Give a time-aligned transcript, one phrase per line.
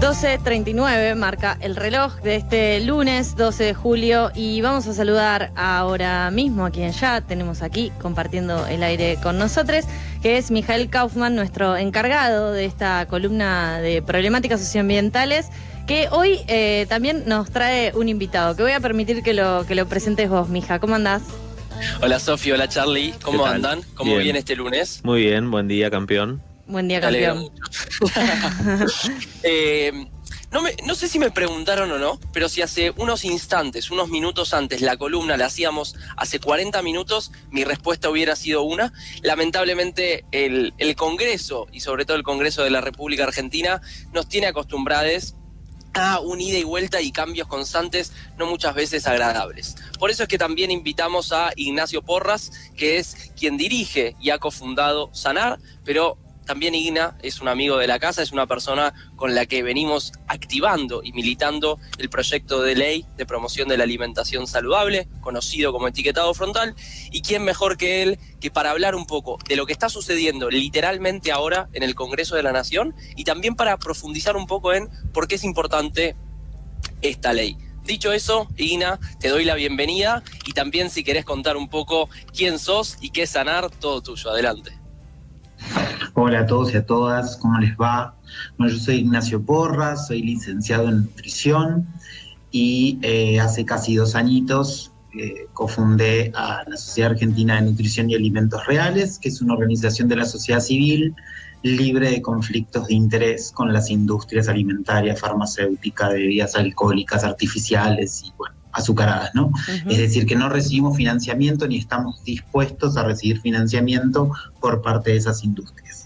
[0.00, 6.30] 12.39 marca el reloj de este lunes 12 de julio y vamos a saludar ahora
[6.30, 9.86] mismo a quien ya tenemos aquí compartiendo el aire con nosotros,
[10.20, 15.48] que es Mijael Kaufman, nuestro encargado de esta columna de problemáticas socioambientales,
[15.86, 19.74] que hoy eh, también nos trae un invitado, que voy a permitir que lo, que
[19.74, 20.78] lo presentes vos, Mija.
[20.78, 21.22] ¿Cómo andás?
[22.02, 23.80] Hola Sofía, hola Charlie, ¿cómo andan?
[23.94, 24.24] ¿Cómo Bien.
[24.24, 25.00] viene este lunes?
[25.04, 26.42] Muy bien, buen día, campeón.
[26.66, 27.50] Buen día, campeón.
[29.42, 29.92] Eh,
[30.50, 34.08] no, me- no sé si me preguntaron o no, pero si hace unos instantes, unos
[34.08, 38.92] minutos antes, la columna la hacíamos hace 40 minutos, mi respuesta hubiera sido una.
[39.22, 43.80] Lamentablemente, el, el Congreso, y sobre todo el Congreso de la República Argentina,
[44.12, 45.34] nos tiene acostumbrados
[45.94, 49.76] a un ida y vuelta y cambios constantes, no muchas veces agradables.
[49.98, 54.38] Por eso es que también invitamos a Ignacio Porras, que es quien dirige y ha
[54.38, 59.34] cofundado Sanar, pero también Igna es un amigo de la casa, es una persona con
[59.34, 64.46] la que venimos activando y militando el proyecto de ley de promoción de la alimentación
[64.46, 66.74] saludable, conocido como etiquetado frontal,
[67.10, 70.48] y quién mejor que él que para hablar un poco de lo que está sucediendo
[70.48, 74.88] literalmente ahora en el Congreso de la Nación y también para profundizar un poco en
[75.12, 76.14] por qué es importante
[77.02, 77.56] esta ley.
[77.84, 82.58] Dicho eso, Igna, te doy la bienvenida y también si querés contar un poco quién
[82.58, 84.30] sos y qué sanar, todo tuyo.
[84.30, 84.85] Adelante.
[86.18, 88.16] Hola a todos y a todas, ¿cómo les va?
[88.56, 91.86] Bueno, yo soy Ignacio Porras, soy licenciado en nutrición
[92.50, 98.14] y eh, hace casi dos añitos eh, cofundé a la Sociedad Argentina de Nutrición y
[98.14, 101.14] Alimentos Reales, que es una organización de la sociedad civil
[101.62, 108.56] libre de conflictos de interés con las industrias alimentarias, farmacéuticas, bebidas alcohólicas, artificiales y bueno,
[108.72, 109.50] azucaradas, ¿no?
[109.86, 114.30] Es decir, que no recibimos financiamiento ni estamos dispuestos a recibir financiamiento
[114.62, 116.05] por parte de esas industrias.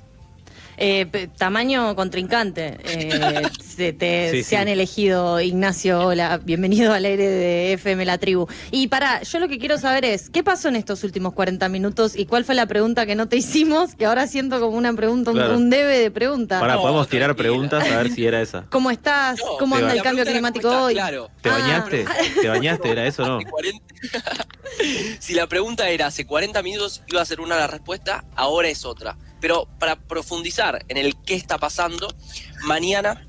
[0.83, 2.79] Eh, tamaño contrincante.
[2.85, 3.43] eh,
[3.77, 4.57] se, te- Sí, se sí.
[4.57, 8.47] han elegido, Ignacio, hola, bienvenido al aire de FM La Tribu.
[8.71, 12.17] Y para, yo lo que quiero saber es, ¿qué pasó en estos últimos 40 minutos
[12.17, 13.95] y cuál fue la pregunta que no te hicimos?
[13.95, 15.57] Que ahora siento como una pregunta, un- Claro.
[15.59, 16.59] un debe de pregunta.
[16.61, 18.65] Para, No, podemos tirar preguntas a ver si era esa.
[18.71, 19.39] ¿Cómo estás?
[19.39, 20.95] No, ¿Cómo anda el cambio climático hoy?
[20.95, 21.31] Claro.
[21.43, 21.59] ¿Te Ah.
[21.59, 22.07] bañaste?
[22.41, 22.91] ¿Te bañaste?
[22.91, 23.37] ¿Era eso o no?
[23.41, 23.85] Hace 40
[25.19, 28.87] si la pregunta era hace 40 minutos iba a ser una la respuesta, ahora es
[28.87, 29.19] otra.
[29.41, 32.15] Pero para profundizar en el qué está pasando,
[32.63, 33.27] mañana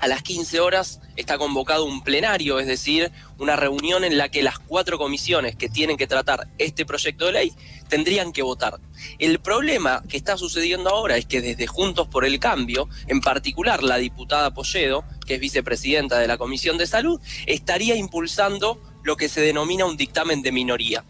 [0.00, 4.42] a las 15 horas está convocado un plenario, es decir, una reunión en la que
[4.42, 7.52] las cuatro comisiones que tienen que tratar este proyecto de ley
[7.88, 8.78] tendrían que votar.
[9.18, 13.82] El problema que está sucediendo ahora es que desde Juntos por el Cambio, en particular
[13.82, 19.28] la diputada Polledo, que es vicepresidenta de la Comisión de Salud, estaría impulsando lo que
[19.28, 21.04] se denomina un dictamen de minoría.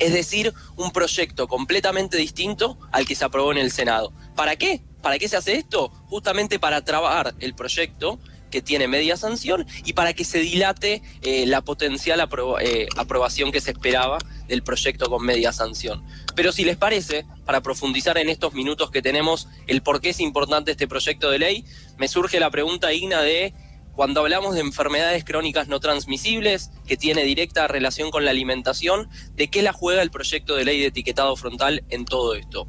[0.00, 4.12] Es decir, un proyecto completamente distinto al que se aprobó en el Senado.
[4.34, 4.82] ¿Para qué?
[5.02, 5.90] ¿Para qué se hace esto?
[6.08, 8.18] Justamente para trabar el proyecto
[8.50, 12.20] que tiene media sanción y para que se dilate eh, la potencial
[12.60, 14.18] eh, aprobación que se esperaba
[14.48, 16.04] del proyecto con media sanción.
[16.34, 20.20] Pero si les parece, para profundizar en estos minutos que tenemos el por qué es
[20.20, 21.64] importante este proyecto de ley,
[21.96, 23.54] me surge la pregunta, Igna, de
[23.94, 29.48] cuando hablamos de enfermedades crónicas no transmisibles, que tiene directa relación con la alimentación, ¿de
[29.48, 32.66] qué la juega el proyecto de ley de etiquetado frontal en todo esto?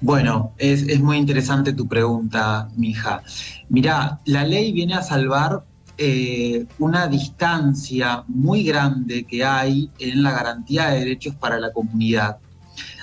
[0.00, 3.22] Bueno, es, es muy interesante tu pregunta, mija.
[3.68, 5.64] Mirá, la ley viene a salvar
[5.96, 12.38] eh, una distancia muy grande que hay en la garantía de derechos para la comunidad.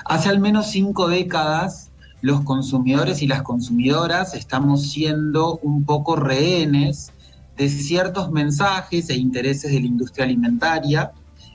[0.03, 1.90] Hace al menos cinco décadas
[2.21, 7.11] los consumidores y las consumidoras estamos siendo un poco rehenes
[7.57, 11.11] de ciertos mensajes e intereses de la industria alimentaria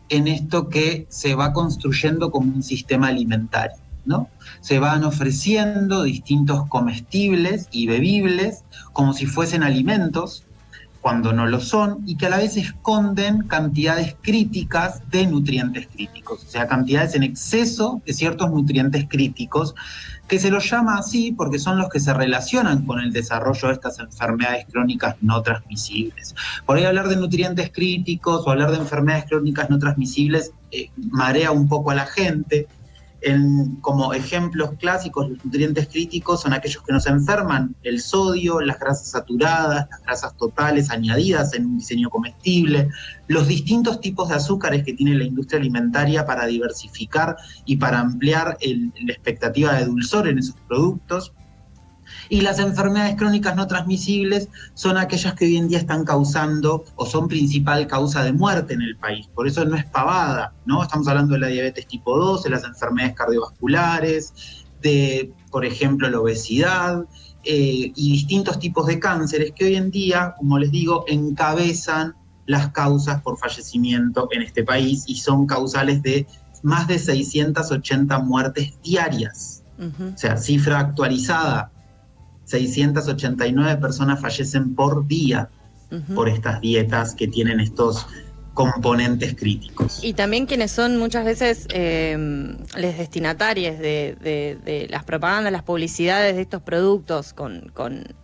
[0.09, 4.29] en esto que se va construyendo como un sistema alimentario, ¿no?
[4.61, 10.46] Se van ofreciendo distintos comestibles y bebibles como si fuesen alimentos,
[11.07, 16.43] cuando no lo son, y que a la vez esconden cantidades críticas de nutrientes críticos,
[16.43, 19.77] o sea, cantidades en exceso de ciertos nutrientes críticos,
[20.27, 23.75] que se los llama así porque son los que se relacionan con el desarrollo de
[23.75, 26.35] estas enfermedades crónicas no transmisibles.
[26.67, 31.53] Por ahí hablar de nutrientes críticos o hablar de enfermedades crónicas no transmisibles eh, marea
[31.53, 32.67] un poco a la gente,
[33.27, 38.79] En, como ejemplos clásicos, los nutrientes críticos son aquellos que nos enferman, el sodio, las
[38.79, 42.89] grasas saturadas, las grasas totales añadidas en un diseño comestible,
[43.27, 48.57] los distintos tipos de azúcares que tiene la industria alimentaria para diversificar y para ampliar
[48.61, 51.33] la expectativa de dulzor en esos productos.
[52.29, 57.07] Y las enfermedades crónicas no transmisibles son aquellas que hoy en día están causando o
[57.07, 59.29] son principal causa de muerte en el país.
[59.35, 60.83] Por eso no es pavada, ¿no?
[60.83, 64.33] Estamos hablando de la diabetes tipo 2, de las enfermedades cardiovasculares,
[64.83, 67.05] de, por ejemplo, la obesidad
[67.45, 72.15] eh, y distintos tipos de cánceres que hoy en día, como les digo, encabezan
[72.47, 76.27] las causas por fallecimiento en este país y son causales de
[76.63, 79.63] más de 680 muertes diarias.
[79.79, 81.71] O sea, cifra actualizada
[82.47, 85.51] 689 personas fallecen por día
[86.15, 88.07] por estas dietas que tienen estos
[88.55, 90.03] componentes críticos.
[90.03, 92.17] Y también quienes son muchas veces eh,
[92.77, 97.71] les destinatarios de, las propagandas, las publicidades de estos productos con,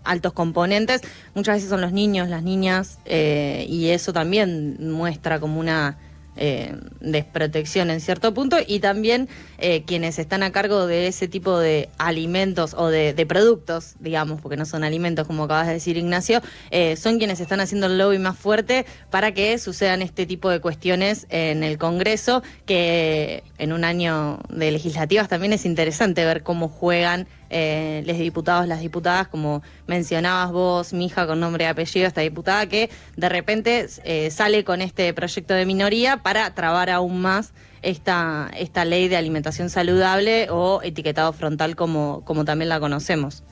[0.02, 1.02] altos componentes,
[1.34, 5.98] muchas veces son los niños, las niñas, eh, y eso también muestra como una
[6.36, 11.58] eh, desprotección en cierto punto y también eh, quienes están a cargo de ese tipo
[11.58, 16.40] de alimentos o de, productos, digamos, porque no son alimentos como acabas de decir Ignacio,
[16.70, 20.60] eh, son quienes están haciendo el lobby más fuerte para que sucedan este tipo de
[20.60, 26.68] cuestiones en el Congreso, que en un año de legislativas también es interesante ver cómo
[26.68, 32.06] juegan eh, los diputados, las diputadas, como mencionabas vos, mi hija con nombre y apellido,
[32.06, 37.20] esta diputada que de repente eh, sale con este proyecto de minoría para trabar aún
[37.20, 37.52] más
[37.82, 43.44] esta, esta ley de alimentación saludable o etiquetado frontal como, como también la conocemos.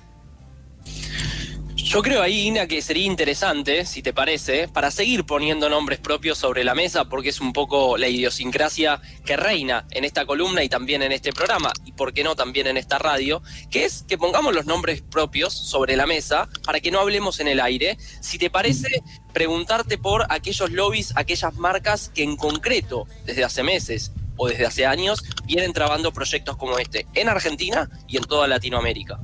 [1.91, 6.39] Yo creo ahí, Ina, que sería interesante, si te parece, para seguir poniendo nombres propios
[6.39, 10.69] sobre la mesa, porque es un poco la idiosincrasia que reina en esta columna y
[10.69, 13.43] también en este programa, y por qué no también en esta radio,
[13.73, 17.49] que es que pongamos los nombres propios sobre la mesa para que no hablemos en
[17.49, 17.99] el aire.
[18.21, 19.03] Si te parece,
[19.33, 24.87] preguntarte por aquellos lobbies, aquellas marcas que en concreto, desde hace meses o desde hace
[24.87, 29.19] años, vienen trabando proyectos como este en Argentina y en toda Latinoamérica.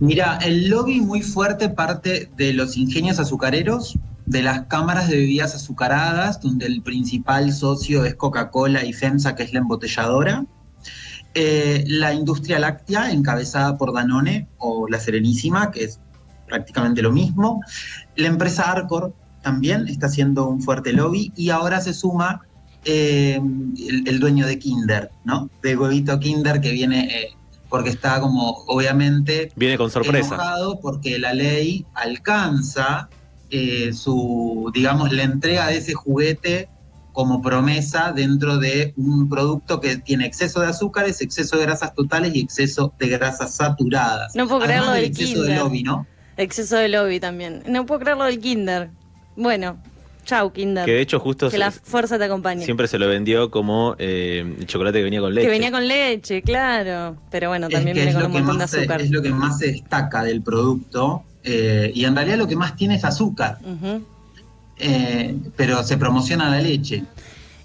[0.00, 5.54] Mira, el lobby muy fuerte parte de los ingenios azucareros, de las cámaras de bebidas
[5.54, 10.46] azucaradas, donde el principal socio es Coca-Cola y FEMSA, que es la embotelladora.
[11.34, 16.00] Eh, la industria láctea, encabezada por Danone o La Serenísima, que es
[16.46, 17.60] prácticamente lo mismo.
[18.16, 22.42] La empresa Arcor también está haciendo un fuerte lobby y ahora se suma
[22.84, 23.40] eh,
[24.06, 25.50] el, dueño de Kinder, ¿no?
[25.62, 27.36] De huevito Kinder que viene eh,
[27.74, 30.36] porque está como, obviamente, viene con sorpresa.
[30.36, 33.08] Enojado porque la ley alcanza
[33.50, 36.68] eh, su, digamos, la entrega de ese juguete
[37.12, 42.32] como promesa dentro de un producto que tiene exceso de azúcares, exceso de grasas totales
[42.36, 44.36] y exceso de grasas saturadas.
[44.36, 46.06] No puedo creerlo del, exceso de lobby, ¿no?
[46.36, 47.64] Exceso de lobby también.
[47.66, 48.90] No puedo creerlo del Kinder.
[49.34, 49.82] Bueno,
[50.24, 50.84] Chau, Kinder.
[50.84, 51.50] Que de hecho justo...
[51.50, 52.64] Que la fuerza te acompañe.
[52.64, 55.46] Siempre se lo vendió como eh, el chocolate que venía con leche.
[55.46, 57.16] Que venía con leche, claro.
[57.30, 59.02] Pero bueno, también viene con un montón de azúcar.
[59.02, 61.22] es lo que más se destaca del producto.
[61.42, 63.58] Eh, y en realidad lo que más tiene es azúcar.
[64.78, 67.04] Eh, pero se promociona la leche.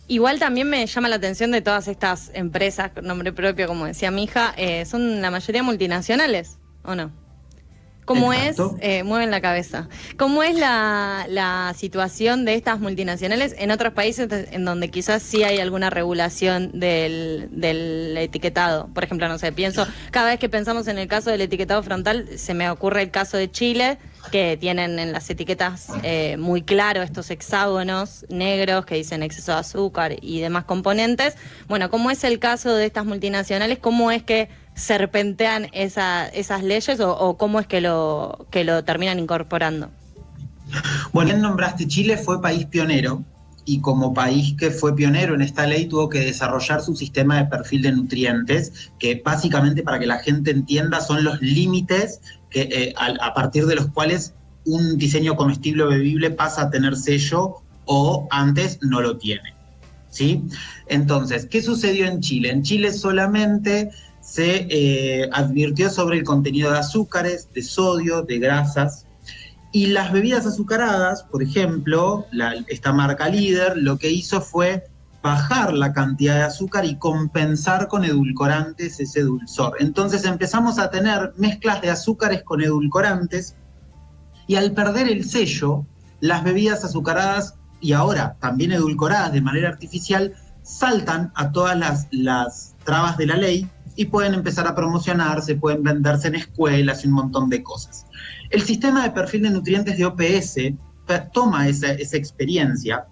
[0.07, 4.11] Igual también me llama la atención de todas estas empresas con nombre propio, como decía
[4.11, 7.11] mi hija, son la mayoría multinacionales, ¿o no?
[8.09, 13.93] ¿Cómo es, eh, mueven la cabeza, cómo es la, situación de estas multinacionales en otros
[13.93, 18.87] países en donde quizás sí hay alguna regulación del, etiquetado?
[18.95, 22.27] Por ejemplo, no sé, pienso, cada vez que pensamos en el caso del etiquetado frontal,
[22.35, 23.99] se me ocurre el caso de Chile,
[24.31, 29.59] que tienen en las etiquetas eh, muy claro estos hexágonos negros que dicen exceso de
[29.59, 31.35] azúcar y demás componentes.
[31.67, 33.77] Bueno, ¿cómo es el caso de estas multinacionales?
[33.77, 39.89] ¿Cómo es que serpentean esas leyes o, cómo es que lo, que lo terminan incorporando?
[41.11, 43.23] Bueno, bien nombraste Chile fue país pionero
[43.65, 47.45] y como país que fue pionero en esta ley tuvo que desarrollar su sistema de
[47.45, 52.93] perfil de nutrientes, que básicamente para que la gente entienda son los límites que, eh,
[52.97, 54.33] a, partir de los cuales
[54.65, 57.55] un diseño comestible o bebible pasa a tener sello
[57.85, 59.53] o antes no lo tiene.
[60.09, 60.43] ¿sí?
[60.87, 62.49] Entonces, ¿qué sucedió en Chile?
[62.49, 63.91] En Chile solamente
[64.29, 69.07] se eh, advirtió sobre el contenido de azúcares, de sodio, de grasas.
[69.71, 72.27] Y las bebidas azucaradas, por ejemplo,
[72.67, 74.87] esta marca líder, lo que hizo fue
[75.23, 79.75] bajar la cantidad de azúcar y compensar con edulcorantes ese dulzor.
[79.79, 83.55] Entonces empezamos a tener mezclas de azúcares con edulcorantes
[84.47, 85.85] y al perder el sello,
[86.19, 92.75] las bebidas azucaradas y ahora también edulcoradas de manera artificial saltan a todas las, las
[92.83, 93.69] trabas de la ley
[93.99, 98.05] y pueden empezar a promocionarse, pueden venderse en escuelas y un montón de cosas.
[98.49, 100.55] El sistema de perfil de nutrientes de OPS
[101.33, 103.05] toma esa, esa experiencia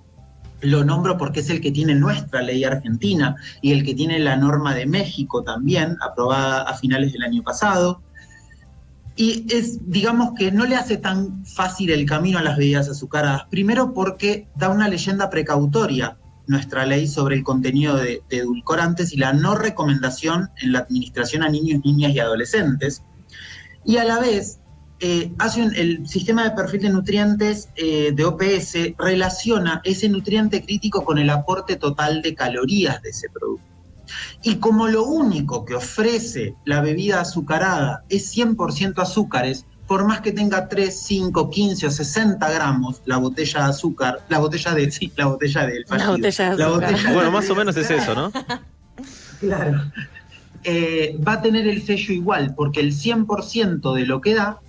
[0.62, 4.38] lo nombro porque es el que tiene nuestra ley argentina y el que tiene la
[4.38, 8.02] norma de México también, aprobada a finales del año pasado.
[9.18, 13.44] Y es, digamos que no le hace tan fácil el camino a las bebidas azucaradas.
[13.50, 16.18] Primero porque da una leyenda precautoria
[16.48, 21.50] nuestra ley sobre el contenido de, edulcorantes y la no recomendación en la administración a
[21.50, 23.04] niños, niñas y adolescentes.
[23.86, 24.60] Y a la vez
[25.00, 31.06] eh, hace el sistema de perfil de nutrientes eh, de OPS relaciona ese nutriente crítico
[31.06, 33.66] con el aporte total de calorías de ese producto.
[34.42, 40.32] Y como lo único que ofrece la bebida azucarada es 100% azúcares, por más que
[40.32, 45.12] tenga 3, 5, 15 o 60 gramos la botella de azúcar, la botella de, sí,
[45.16, 47.14] la botella del La botella de azúcar.
[47.14, 48.32] bueno, más o menos es eso, ¿no?
[49.40, 49.92] claro.
[50.64, 54.60] Eh, va a tener el sello igual, porque el 100% de lo que da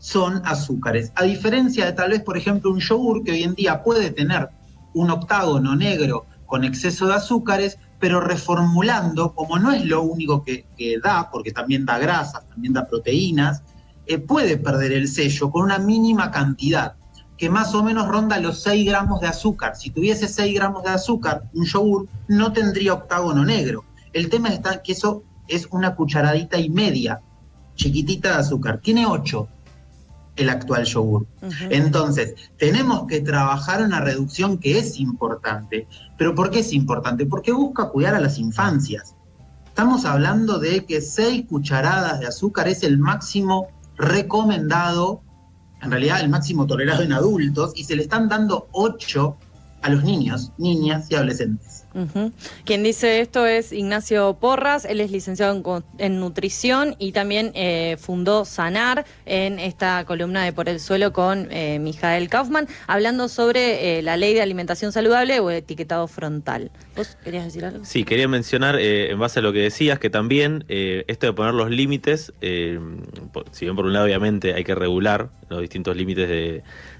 [0.00, 1.12] son azúcares.
[1.14, 4.48] A diferencia de tal vez, por ejemplo, un yogur que hoy en día puede tener
[4.94, 10.64] un octágono negro con exceso de azúcares, pero reformulando, como no es lo único que,
[11.02, 13.62] da, porque también da grasas, también da proteínas,
[14.06, 16.94] eh, puede perder el sello con una mínima cantidad,
[17.36, 19.76] que más o menos ronda los 6 gramos de azúcar.
[19.76, 23.84] Si tuviese 6 gramos de azúcar, un yogur no tendría octágono negro.
[24.12, 27.20] El tema está que eso es una cucharadita y media,
[27.74, 28.80] chiquitita de azúcar.
[28.82, 29.48] Tiene 8
[30.36, 31.26] el actual yogur.
[31.68, 35.86] Entonces, tenemos que trabajar una reducción que es importante.
[36.16, 37.26] ¿Pero por qué es importante?
[37.26, 39.14] Porque busca cuidar a las infancias.
[39.66, 43.68] Estamos hablando de que 6 cucharadas de azúcar es el máximo
[44.00, 45.22] recomendado,
[45.82, 49.36] en realidad el máximo tolerado en adultos, y se le están dando 8
[49.82, 51.84] a los niños, niñas y adolescentes.
[52.64, 58.44] Quien dice esto es Ignacio Porras, él es licenciado en, nutrición y también eh, fundó
[58.44, 64.02] Sanar en esta columna de Por el Suelo con eh, Mijael Kaufman, hablando sobre eh,
[64.02, 66.70] la ley de alimentación saludable o etiquetado frontal.
[66.96, 67.84] ¿Vos querías decir algo?
[67.84, 71.70] Sí, quería mencionar, en base a lo que decías, que también esto de poner los
[71.70, 76.28] límites, si bien por un lado obviamente hay que regular los distintos límites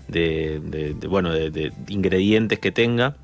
[0.09, 3.17] de, bueno, de ingredientes que tenga,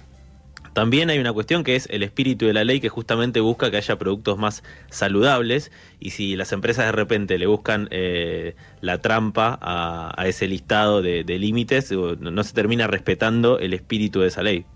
[0.77, 3.79] también hay una cuestión que es el espíritu de la ley que justamente busca que
[3.79, 9.59] haya productos más saludables y si las empresas de repente le buscan eh, la trampa
[9.59, 14.67] a, ese listado de, límites, no se termina respetando el espíritu de esa ley.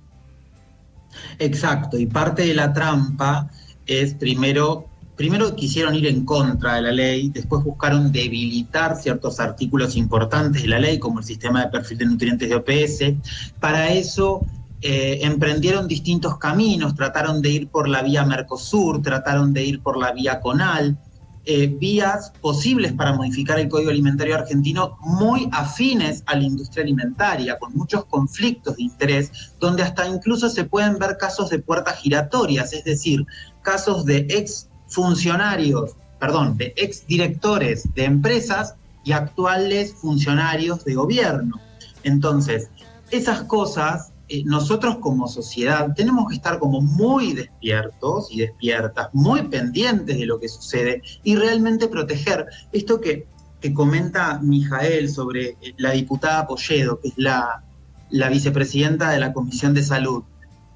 [1.38, 3.50] Exacto, y parte de la trampa
[3.85, 9.97] es primero primero quisieron ir en contra de la ley, después buscaron debilitar ciertos artículos
[9.97, 13.52] importantes de la ley, como el sistema de perfil de nutrientes de OPS.
[13.61, 14.47] Para eso
[14.82, 19.99] eh, emprendieron distintos caminos, trataron de ir por la vía Mercosur, trataron de ir por
[19.99, 20.99] la vía Conal,
[21.44, 27.58] eh, vías posibles para modificar el Código Alimentario argentino muy afines a la industria alimentaria,
[27.58, 32.72] con muchos conflictos de interés, donde hasta incluso se pueden ver casos de puertas giratorias,
[32.72, 33.26] es decir,
[33.62, 41.58] casos de ex funcionarios, perdón, de ex directores de empresas y actuales funcionarios de gobierno.
[42.04, 42.68] Entonces,
[43.10, 49.42] esas cosas eh, nosotros como sociedad tenemos que estar como muy despiertos y despiertas, muy
[49.49, 53.26] pendientes de lo que sucede y realmente proteger esto que,
[53.60, 57.64] que comenta Mijael sobre eh, la diputada Polledo, que es la,
[58.08, 60.22] la vicepresidenta de la Comisión de Salud.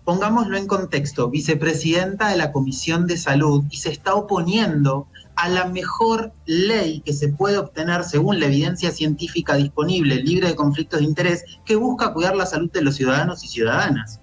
[0.05, 5.07] Pongámoslo en contexto, vicepresidenta de la Comisión de Salud y se está oponiendo
[5.37, 10.55] a la mejor ley que se puede obtener según la evidencia científica disponible, libre de
[10.55, 14.21] conflictos de interés, que busca cuidar la salud de los ciudadanos y ciudadanas.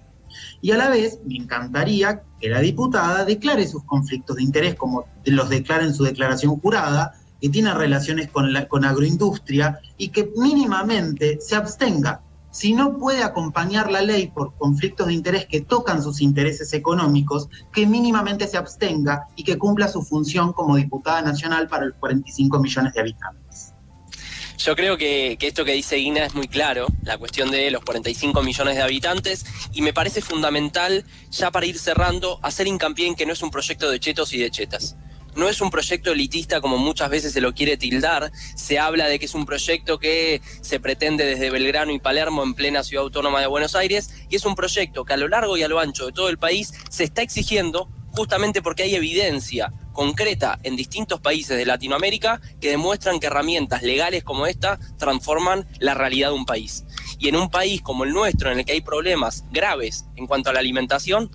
[0.60, 5.04] Y a la vez, me encantaría que la diputada declare sus conflictos de interés, como
[5.24, 10.30] los declara en su declaración jurada, que tiene relaciones con, la, con agroindustria, y que
[10.36, 16.02] mínimamente se abstenga si no puede acompañar la ley por conflictos de interés que tocan
[16.02, 21.66] sus intereses económicos, que mínimamente se abstenga y que cumpla su función como diputada nacional
[21.66, 23.72] para los 45 millones de habitantes.
[24.58, 28.42] Yo creo que, esto que dice Ina es muy claro, la cuestión de los 45
[28.42, 33.26] millones de habitantes, y me parece fundamental, ya para ir cerrando, hacer hincapié en que
[33.26, 34.96] no es un proyecto de chetos y de chetas
[35.34, 38.32] no es un proyecto elitista como muchas veces se lo quiere tildar.
[38.54, 42.54] Se habla de que es un proyecto que se pretende desde Belgrano y Palermo en
[42.54, 45.62] plena ciudad autónoma de Buenos Aires y es un proyecto que a lo largo y
[45.62, 50.58] a lo ancho de todo el país se está exigiendo justamente porque hay evidencia concreta
[50.62, 56.28] en distintos países de Latinoamérica que demuestran que herramientas legales como esta transforman la realidad
[56.28, 56.84] de un país.
[57.18, 60.50] Y en un país como el nuestro, en el que hay problemas graves en cuanto
[60.50, 61.30] a la alimentación,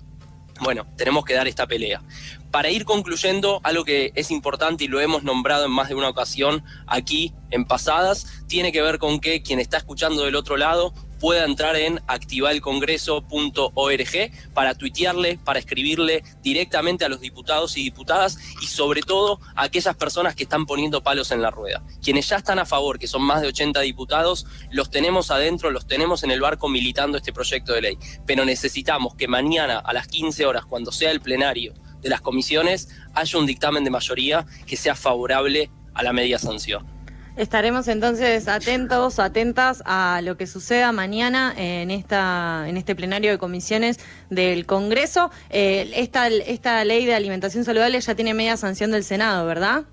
[0.60, 2.02] bueno, tenemos que dar esta pelea.
[2.50, 6.08] Para ir concluyendo, algo que es importante y lo hemos nombrado en más de una
[6.08, 10.94] ocasión aquí en pasadas, tiene que ver con que quien está escuchando del otro lado
[11.18, 18.66] pueda entrar en activalcongreso.org para tuitearle, para escribirle directamente a los diputados y diputadas y
[18.66, 21.82] sobre todo a aquellas personas que están poniendo palos en la rueda.
[22.02, 25.86] Quienes ya están a favor, que son más de 80 diputados, los tenemos adentro, los
[25.86, 27.98] tenemos en el barco militando este proyecto de ley.
[28.26, 32.88] Pero necesitamos que mañana a las 15 horas, cuando sea el plenario de las comisiones,
[33.14, 36.98] haya un dictamen de mayoría que sea favorable a la media sanción.
[37.38, 43.38] Estaremos entonces atentos, atentas a lo que suceda mañana en esta en este plenario de
[43.38, 45.30] comisiones del Congreso.
[45.48, 49.84] Eh, esta, esta ley de alimentación saludable ya tiene media sanción del Senado, ¿verdad?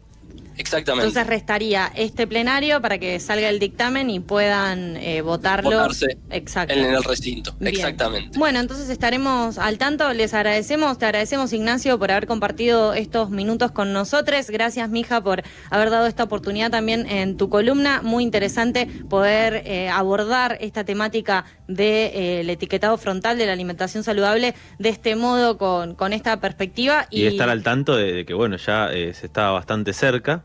[0.57, 1.07] Exactamente.
[1.07, 5.71] Entonces restaría este plenario para que salga el dictamen y puedan eh, votarlo.
[5.71, 6.73] Votarse Exacto.
[6.73, 7.55] en el recinto.
[7.59, 8.37] Exactamente.
[8.37, 10.11] Bueno, entonces estaremos al tanto.
[10.13, 14.49] Les agradecemos, te agradecemos Ignacio por haber compartido estos minutos con nosotros.
[14.49, 18.01] Gracias, mija, por haber dado esta oportunidad también en tu columna.
[18.01, 24.03] Muy interesante poder eh, abordar esta temática del de, eh, etiquetado frontal de la alimentación
[24.03, 27.07] saludable de este modo, con, con esta perspectiva.
[27.09, 30.44] Y, estar al tanto de, que, bueno, ya se está bastante cerca.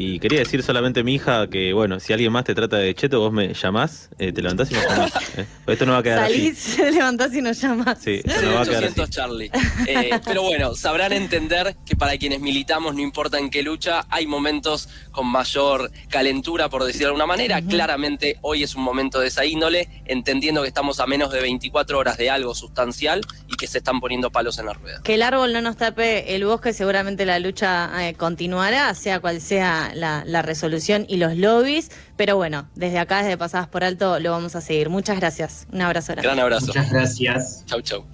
[0.00, 2.94] Y quería decir solamente a mi hija que, bueno, si alguien más te trata de
[2.94, 5.12] cheto, vos me llamás, eh, te levantás y nos llamás.
[5.36, 5.46] ¿eh?
[5.66, 7.98] Esto no va a quedar Salís, te levantás y nos llamás.
[8.00, 9.00] Sí, no va a quedar así.
[9.10, 9.50] Charlie.
[9.88, 14.28] Eh, pero bueno, sabrán entender que para quienes militamos, no importa en qué lucha, hay
[14.28, 17.60] momentos con mayor calentura, por decirlo de alguna manera.
[17.60, 21.98] Claramente hoy es un momento de esa índole, entendiendo que estamos a menos de 24
[21.98, 25.00] horas de algo sustancial y que se están poniendo palos en la rueda.
[25.02, 29.87] Que el árbol no nos tape el bosque, seguramente la lucha continuará, sea cual sea
[29.94, 31.90] la, resolución y los lobbies.
[32.16, 34.88] Pero bueno, desde acá, desde Pasadas por Alto, lo vamos a seguir.
[34.88, 35.66] Muchas gracias.
[35.72, 36.28] Un abrazo grande.
[36.28, 36.66] Gran abrazo.
[36.66, 37.64] Muchas gracias.
[37.66, 38.04] Chau, chau.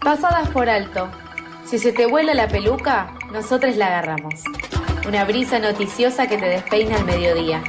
[0.00, 1.10] Pasadas por Alto.
[1.64, 4.34] Si se te vuela la peluca, nosotros la agarramos.
[5.06, 7.62] Una brisa noticiosa que te despeina al mediodía